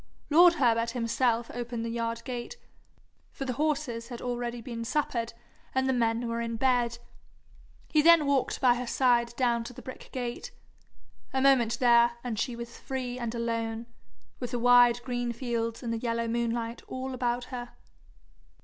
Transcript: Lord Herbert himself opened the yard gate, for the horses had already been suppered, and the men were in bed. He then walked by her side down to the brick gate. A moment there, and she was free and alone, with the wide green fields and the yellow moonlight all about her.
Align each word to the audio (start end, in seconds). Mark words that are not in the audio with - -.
Lord 0.31 0.53
Herbert 0.55 0.89
himself 0.89 1.51
opened 1.53 1.85
the 1.85 1.89
yard 1.91 2.23
gate, 2.25 2.57
for 3.31 3.45
the 3.45 3.53
horses 3.53 4.07
had 4.07 4.19
already 4.19 4.59
been 4.59 4.83
suppered, 4.83 5.33
and 5.75 5.87
the 5.87 5.93
men 5.93 6.27
were 6.27 6.41
in 6.41 6.55
bed. 6.55 6.97
He 7.89 8.01
then 8.01 8.25
walked 8.25 8.59
by 8.59 8.73
her 8.77 8.87
side 8.87 9.35
down 9.35 9.63
to 9.65 9.73
the 9.73 9.81
brick 9.83 10.09
gate. 10.11 10.49
A 11.33 11.39
moment 11.39 11.77
there, 11.79 12.13
and 12.23 12.39
she 12.39 12.55
was 12.55 12.79
free 12.79 13.19
and 13.19 13.35
alone, 13.35 13.85
with 14.39 14.49
the 14.49 14.57
wide 14.59 15.03
green 15.03 15.31
fields 15.33 15.83
and 15.83 15.93
the 15.93 15.99
yellow 15.99 16.27
moonlight 16.27 16.81
all 16.87 17.13
about 17.13 17.43
her. 17.53 17.75